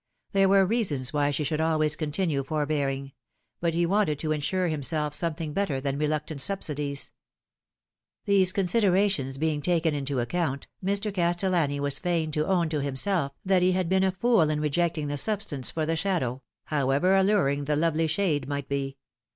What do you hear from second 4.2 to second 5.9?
insure himself something better